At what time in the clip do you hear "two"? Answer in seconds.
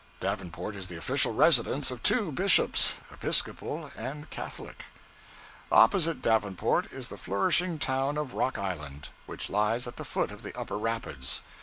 2.01-2.31